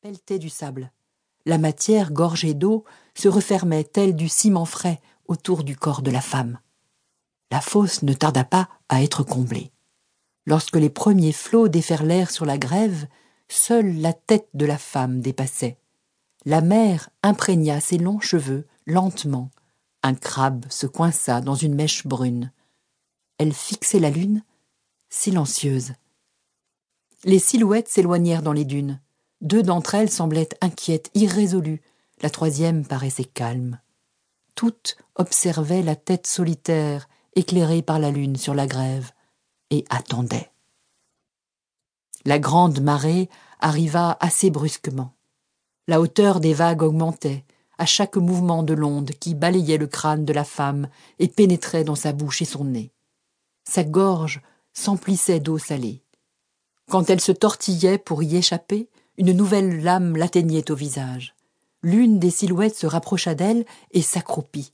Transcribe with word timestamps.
pelletait 0.00 0.38
du 0.38 0.48
sable. 0.48 0.92
La 1.44 1.58
matière, 1.58 2.10
gorgée 2.10 2.54
d'eau, 2.54 2.84
se 3.14 3.28
refermait 3.28 3.84
telle 3.84 4.16
du 4.16 4.30
ciment 4.30 4.64
frais 4.64 4.98
autour 5.26 5.62
du 5.62 5.76
corps 5.76 6.00
de 6.00 6.10
la 6.10 6.22
femme. 6.22 6.58
La 7.50 7.60
fosse 7.60 8.02
ne 8.02 8.14
tarda 8.14 8.44
pas 8.44 8.70
à 8.88 9.02
être 9.02 9.24
comblée. 9.24 9.72
Lorsque 10.46 10.76
les 10.76 10.88
premiers 10.88 11.32
flots 11.32 11.68
déferlèrent 11.68 12.30
sur 12.30 12.46
la 12.46 12.56
grève, 12.56 13.08
seule 13.48 13.94
la 13.98 14.14
tête 14.14 14.48
de 14.54 14.64
la 14.64 14.78
femme 14.78 15.20
dépassait. 15.20 15.76
La 16.46 16.62
mère 16.62 17.10
imprégna 17.22 17.78
ses 17.80 17.98
longs 17.98 18.20
cheveux 18.20 18.66
lentement. 18.86 19.50
Un 20.02 20.14
crabe 20.14 20.64
se 20.70 20.86
coinça 20.86 21.42
dans 21.42 21.56
une 21.56 21.74
mèche 21.74 22.06
brune. 22.06 22.52
Elle 23.36 23.52
fixait 23.52 24.00
la 24.00 24.10
lune, 24.10 24.44
silencieuse. 25.10 25.92
Les 27.24 27.38
silhouettes 27.38 27.88
s'éloignèrent 27.88 28.42
dans 28.42 28.54
les 28.54 28.64
dunes. 28.64 28.98
Deux 29.40 29.62
d'entre 29.62 29.94
elles 29.94 30.10
semblaient 30.10 30.48
inquiètes, 30.60 31.10
irrésolues. 31.14 31.82
La 32.22 32.30
troisième 32.30 32.86
paraissait 32.86 33.24
calme. 33.24 33.80
Toutes 34.54 34.96
observaient 35.14 35.82
la 35.82 35.96
tête 35.96 36.26
solitaire, 36.26 37.08
éclairée 37.34 37.82
par 37.82 37.98
la 37.98 38.10
lune 38.10 38.36
sur 38.36 38.54
la 38.54 38.66
grève, 38.66 39.12
et 39.70 39.84
attendaient. 39.88 40.50
La 42.26 42.38
grande 42.38 42.80
marée 42.80 43.30
arriva 43.60 44.18
assez 44.20 44.50
brusquement. 44.50 45.14
La 45.88 46.00
hauteur 46.00 46.40
des 46.40 46.52
vagues 46.52 46.82
augmentait 46.82 47.44
à 47.78 47.86
chaque 47.86 48.16
mouvement 48.16 48.62
de 48.62 48.74
l'onde 48.74 49.12
qui 49.12 49.34
balayait 49.34 49.78
le 49.78 49.86
crâne 49.86 50.26
de 50.26 50.34
la 50.34 50.44
femme 50.44 50.88
et 51.18 51.28
pénétrait 51.28 51.84
dans 51.84 51.94
sa 51.94 52.12
bouche 52.12 52.42
et 52.42 52.44
son 52.44 52.64
nez. 52.64 52.92
Sa 53.64 53.84
gorge 53.84 54.42
s'emplissait 54.74 55.40
d'eau 55.40 55.56
salée. 55.56 56.02
Quand 56.90 57.08
elle 57.08 57.20
se 57.20 57.32
tortillait 57.32 57.98
pour 57.98 58.22
y 58.22 58.36
échapper, 58.36 58.90
une 59.20 59.32
nouvelle 59.32 59.82
lame 59.82 60.16
l'atteignait 60.16 60.70
au 60.70 60.74
visage. 60.74 61.34
L'une 61.82 62.18
des 62.18 62.30
silhouettes 62.30 62.74
se 62.74 62.86
rapprocha 62.86 63.34
d'elle 63.34 63.66
et 63.90 64.00
s'accroupit. 64.00 64.72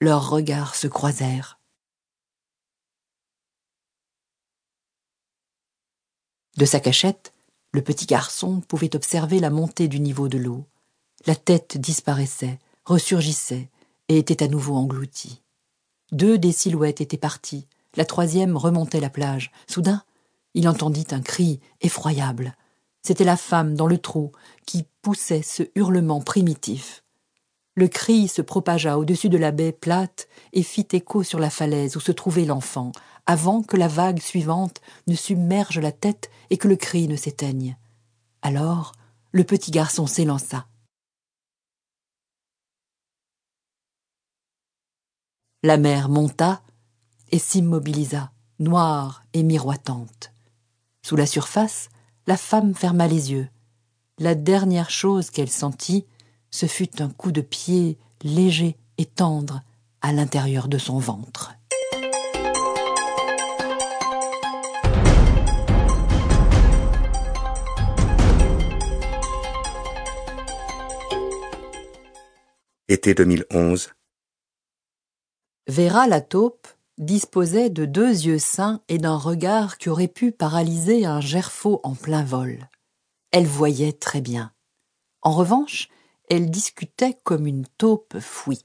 Leurs 0.00 0.30
regards 0.30 0.76
se 0.76 0.86
croisèrent. 0.86 1.58
De 6.56 6.64
sa 6.64 6.78
cachette, 6.78 7.34
le 7.72 7.82
petit 7.82 8.06
garçon 8.06 8.60
pouvait 8.60 8.94
observer 8.94 9.40
la 9.40 9.50
montée 9.50 9.88
du 9.88 9.98
niveau 9.98 10.28
de 10.28 10.38
l'eau. 10.38 10.64
La 11.26 11.34
tête 11.34 11.78
disparaissait, 11.78 12.60
ressurgissait 12.84 13.70
et 14.08 14.18
était 14.18 14.44
à 14.44 14.48
nouveau 14.48 14.76
engloutie. 14.76 15.42
Deux 16.12 16.38
des 16.38 16.52
silhouettes 16.52 17.00
étaient 17.00 17.16
parties, 17.16 17.66
la 17.96 18.04
troisième 18.04 18.56
remontait 18.56 19.00
la 19.00 19.10
plage. 19.10 19.50
Soudain, 19.66 20.04
il 20.54 20.68
entendit 20.68 21.08
un 21.10 21.22
cri 21.22 21.58
effroyable. 21.80 22.56
C'était 23.08 23.24
la 23.24 23.38
femme 23.38 23.74
dans 23.74 23.86
le 23.86 23.96
trou 23.96 24.32
qui 24.66 24.84
poussait 25.00 25.40
ce 25.40 25.62
hurlement 25.74 26.20
primitif. 26.20 27.04
Le 27.74 27.88
cri 27.88 28.28
se 28.28 28.42
propagea 28.42 28.98
au-dessus 28.98 29.30
de 29.30 29.38
la 29.38 29.50
baie 29.50 29.72
plate 29.72 30.28
et 30.52 30.62
fit 30.62 30.86
écho 30.92 31.22
sur 31.22 31.38
la 31.38 31.48
falaise 31.48 31.96
où 31.96 32.00
se 32.00 32.12
trouvait 32.12 32.44
l'enfant, 32.44 32.92
avant 33.24 33.62
que 33.62 33.78
la 33.78 33.88
vague 33.88 34.20
suivante 34.20 34.82
ne 35.06 35.14
submerge 35.14 35.78
la 35.78 35.90
tête 35.90 36.28
et 36.50 36.58
que 36.58 36.68
le 36.68 36.76
cri 36.76 37.08
ne 37.08 37.16
s'éteigne. 37.16 37.78
Alors, 38.42 38.92
le 39.32 39.44
petit 39.44 39.70
garçon 39.70 40.06
s'élança. 40.06 40.66
La 45.62 45.78
mer 45.78 46.10
monta 46.10 46.60
et 47.30 47.38
s'immobilisa, 47.38 48.32
noire 48.58 49.24
et 49.32 49.42
miroitante. 49.42 50.30
Sous 51.02 51.16
la 51.16 51.24
surface, 51.24 51.88
la 52.28 52.36
femme 52.36 52.74
ferma 52.74 53.08
les 53.08 53.32
yeux. 53.32 53.48
La 54.18 54.34
dernière 54.34 54.90
chose 54.90 55.30
qu'elle 55.30 55.48
sentit, 55.48 56.04
ce 56.50 56.66
fut 56.66 57.00
un 57.00 57.08
coup 57.08 57.32
de 57.32 57.40
pied 57.40 57.96
léger 58.22 58.76
et 58.98 59.06
tendre 59.06 59.62
à 60.02 60.12
l'intérieur 60.12 60.68
de 60.68 60.76
son 60.76 60.98
ventre. 60.98 61.54
Été 72.88 73.14
2011. 73.14 73.94
Vera 75.66 76.06
la 76.06 76.20
taupe 76.20 76.68
disposait 76.98 77.70
de 77.70 77.84
deux 77.84 78.10
yeux 78.26 78.38
sains 78.38 78.80
et 78.88 78.98
d'un 78.98 79.16
regard 79.16 79.78
qui 79.78 79.88
aurait 79.88 80.08
pu 80.08 80.32
paralyser 80.32 81.06
un 81.06 81.20
gerfaut 81.20 81.80
en 81.82 81.94
plein 81.94 82.24
vol. 82.24 82.68
Elle 83.30 83.46
voyait 83.46 83.92
très 83.92 84.20
bien. 84.20 84.52
En 85.22 85.32
revanche, 85.32 85.88
elle 86.28 86.50
discutait 86.50 87.16
comme 87.24 87.46
une 87.46 87.66
taupe 87.78 88.18
fouille. 88.18 88.64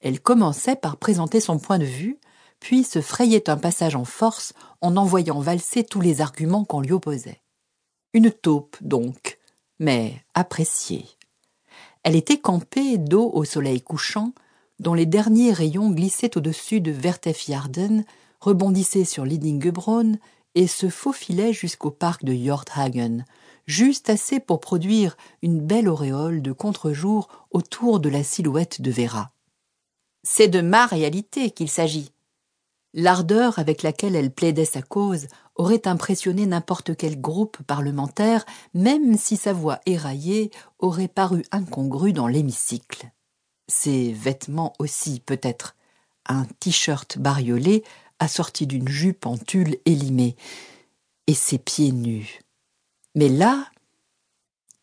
Elle 0.00 0.20
commençait 0.20 0.76
par 0.76 0.96
présenter 0.96 1.40
son 1.40 1.58
point 1.58 1.78
de 1.78 1.84
vue, 1.84 2.18
puis 2.60 2.84
se 2.84 3.00
frayait 3.00 3.50
un 3.50 3.56
passage 3.56 3.96
en 3.96 4.04
force 4.04 4.52
en 4.80 4.96
envoyant 4.96 5.40
valser 5.40 5.84
tous 5.84 6.00
les 6.00 6.20
arguments 6.20 6.64
qu'on 6.64 6.80
lui 6.80 6.92
opposait. 6.92 7.42
Une 8.14 8.30
taupe, 8.30 8.76
donc, 8.80 9.38
mais 9.78 10.24
appréciée. 10.34 11.06
Elle 12.02 12.16
était 12.16 12.38
campée 12.38 12.98
dos 12.98 13.30
au 13.32 13.44
soleil 13.44 13.80
couchant, 13.80 14.32
dont 14.82 14.94
les 14.94 15.06
derniers 15.06 15.52
rayons 15.52 15.90
glissaient 15.90 16.36
au-dessus 16.36 16.80
de 16.80 16.90
Vertefjärden, 16.90 18.04
rebondissaient 18.40 19.04
sur 19.04 19.24
Lidingebron 19.24 20.18
et 20.56 20.66
se 20.66 20.88
faufilaient 20.88 21.52
jusqu'au 21.52 21.92
parc 21.92 22.24
de 22.24 22.32
Hjorthagen, 22.32 23.24
juste 23.66 24.10
assez 24.10 24.40
pour 24.40 24.58
produire 24.58 25.16
une 25.40 25.60
belle 25.60 25.88
auréole 25.88 26.42
de 26.42 26.50
contre-jour 26.50 27.28
autour 27.52 28.00
de 28.00 28.08
la 28.08 28.24
silhouette 28.24 28.82
de 28.82 28.90
Vera. 28.90 29.30
C'est 30.24 30.48
de 30.48 30.60
ma 30.60 30.86
réalité 30.86 31.52
qu'il 31.52 31.70
s'agit. 31.70 32.10
L'ardeur 32.92 33.60
avec 33.60 33.84
laquelle 33.84 34.16
elle 34.16 34.32
plaidait 34.32 34.64
sa 34.64 34.82
cause 34.82 35.28
aurait 35.54 35.86
impressionné 35.86 36.44
n'importe 36.44 36.96
quel 36.96 37.20
groupe 37.20 37.62
parlementaire, 37.62 38.44
même 38.74 39.16
si 39.16 39.36
sa 39.36 39.52
voix 39.52 39.78
éraillée 39.86 40.50
aurait 40.80 41.06
paru 41.06 41.44
incongrue 41.52 42.12
dans 42.12 42.26
l'hémicycle 42.26 43.12
ses 43.72 44.12
vêtements 44.12 44.74
aussi 44.78 45.20
peut-être, 45.20 45.74
un 46.26 46.44
t-shirt 46.60 47.18
bariolé 47.18 47.82
assorti 48.18 48.66
d'une 48.66 48.88
jupe 48.88 49.26
en 49.26 49.36
tulle 49.36 49.78
élimée, 49.84 50.36
et 51.26 51.34
ses 51.34 51.58
pieds 51.58 51.92
nus. 51.92 52.40
Mais 53.14 53.28
là, 53.28 53.66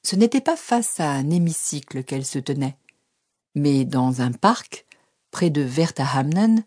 ce 0.03 0.15
n'était 0.15 0.41
pas 0.41 0.57
face 0.57 0.99
à 0.99 1.11
un 1.11 1.29
hémicycle 1.29 2.03
qu'elle 2.03 2.25
se 2.25 2.39
tenait, 2.39 2.77
mais 3.55 3.85
dans 3.85 4.21
un 4.21 4.31
parc, 4.31 4.85
près 5.31 5.49
de 5.49 5.61
Vertahamnen, 5.61 6.63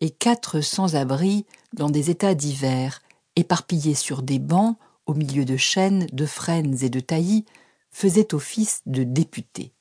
et 0.00 0.10
quatre 0.10 0.60
sans-abri 0.60 1.46
dans 1.72 1.90
des 1.90 2.10
états 2.10 2.34
divers, 2.34 3.02
éparpillés 3.36 3.94
sur 3.94 4.22
des 4.22 4.38
bancs, 4.38 4.76
au 5.06 5.14
milieu 5.14 5.44
de 5.44 5.56
chênes, 5.56 6.06
de 6.12 6.26
frênes 6.26 6.76
et 6.82 6.90
de 6.90 7.00
taillis, 7.00 7.44
faisaient 7.90 8.34
office 8.34 8.82
de 8.86 9.04
députés. 9.04 9.72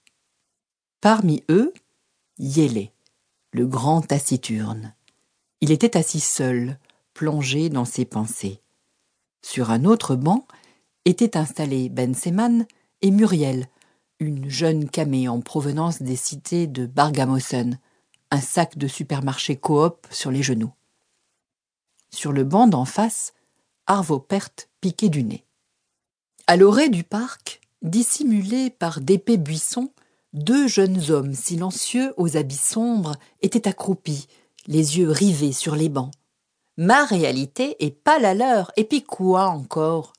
Parmi 1.01 1.43
eux, 1.49 1.73
Yélé, 2.37 2.91
le 3.53 3.65
grand 3.65 4.01
taciturne. 4.01 4.93
Il 5.59 5.71
était 5.71 5.97
assis 5.97 6.19
seul, 6.19 6.77
plongé 7.15 7.69
dans 7.69 7.85
ses 7.85 8.05
pensées. 8.05 8.61
Sur 9.41 9.71
un 9.71 9.85
autre 9.85 10.15
banc 10.15 10.45
étaient 11.05 11.37
installés 11.37 11.89
Ben 11.89 12.13
Seman 12.13 12.67
et 13.01 13.09
Muriel, 13.09 13.65
une 14.19 14.47
jeune 14.47 14.87
camée 14.87 15.27
en 15.27 15.41
provenance 15.41 16.03
des 16.03 16.15
cités 16.15 16.67
de 16.67 16.85
Bargamosen, 16.85 17.79
un 18.29 18.41
sac 18.41 18.77
de 18.77 18.87
supermarché 18.87 19.55
coop 19.55 20.05
sur 20.11 20.29
les 20.29 20.43
genoux. 20.43 20.73
Sur 22.11 22.31
le 22.31 22.43
banc 22.43 22.67
d'en 22.67 22.85
face, 22.85 23.33
Arvo 23.87 24.19
Pert 24.19 24.51
piquait 24.81 25.09
du 25.09 25.23
nez. 25.23 25.45
À 26.45 26.57
l'orée 26.57 26.89
du 26.89 27.03
parc, 27.03 27.59
dissimulé 27.81 28.69
par 28.69 29.01
d'épais 29.01 29.37
buissons, 29.37 29.91
deux 30.33 30.67
jeunes 30.67 31.11
hommes 31.11 31.33
silencieux 31.33 32.13
aux 32.17 32.37
habits 32.37 32.55
sombres 32.55 33.15
étaient 33.41 33.67
accroupis, 33.67 34.27
les 34.67 34.97
yeux 34.99 35.09
rivés 35.09 35.51
sur 35.51 35.75
les 35.75 35.89
bancs. 35.89 36.11
Ma 36.77 37.03
réalité 37.05 37.83
est 37.83 37.91
pas 37.91 38.19
la 38.19 38.33
leur, 38.33 38.71
et 38.77 38.85
puis 38.85 39.03
quoi 39.03 39.47
encore? 39.47 40.13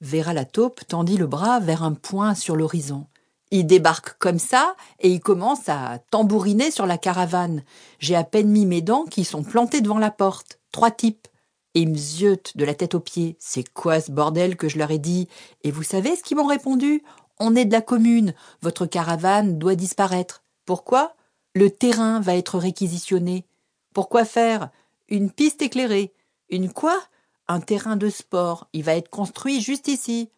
Vera 0.00 0.34
la 0.34 0.44
taupe 0.44 0.86
tendit 0.86 1.16
le 1.16 1.26
bras 1.26 1.60
vers 1.60 1.82
un 1.82 1.94
point 1.94 2.34
sur 2.34 2.56
l'horizon. 2.56 3.06
Il 3.50 3.66
débarque 3.66 4.18
comme 4.18 4.38
ça 4.38 4.74
et 4.98 5.10
il 5.10 5.20
commence 5.20 5.68
à 5.68 6.00
tambouriner 6.10 6.70
sur 6.70 6.86
la 6.86 6.98
caravane. 6.98 7.62
J'ai 8.00 8.16
à 8.16 8.24
peine 8.24 8.48
mis 8.48 8.66
mes 8.66 8.82
dents 8.82 9.04
qui 9.04 9.24
sont 9.24 9.44
plantées 9.44 9.80
devant 9.80 9.98
la 9.98 10.10
porte. 10.10 10.58
Trois 10.72 10.90
types. 10.90 11.28
Et 11.74 11.80
ils 11.80 11.88
me 11.88 12.56
de 12.56 12.64
la 12.64 12.74
tête 12.74 12.94
aux 12.94 13.00
pieds. 13.00 13.36
C'est 13.38 13.72
quoi 13.72 14.00
ce 14.00 14.10
bordel 14.10 14.56
que 14.56 14.68
je 14.68 14.78
leur 14.78 14.90
ai 14.90 14.98
dit? 14.98 15.28
Et 15.62 15.70
vous 15.70 15.82
savez 15.82 16.16
ce 16.16 16.22
qu'ils 16.22 16.36
m'ont 16.36 16.46
répondu? 16.46 17.02
On 17.38 17.56
est 17.56 17.64
de 17.64 17.72
la 17.72 17.82
commune, 17.82 18.34
votre 18.62 18.86
caravane 18.86 19.58
doit 19.58 19.74
disparaître. 19.74 20.42
Pourquoi? 20.64 21.14
Le 21.54 21.70
terrain 21.70 22.20
va 22.20 22.36
être 22.36 22.58
réquisitionné. 22.58 23.44
Pourquoi 23.92 24.24
faire? 24.24 24.70
Une 25.08 25.30
piste 25.30 25.62
éclairée. 25.62 26.12
Une 26.48 26.72
quoi? 26.72 27.00
Un 27.46 27.60
terrain 27.60 27.96
de 27.96 28.08
sport. 28.08 28.68
Il 28.72 28.82
va 28.84 28.96
être 28.96 29.10
construit 29.10 29.60
juste 29.60 29.88
ici. 29.88 30.30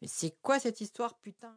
Mais 0.00 0.08
c'est 0.08 0.34
quoi 0.42 0.58
cette 0.58 0.80
histoire, 0.80 1.14
putain? 1.14 1.48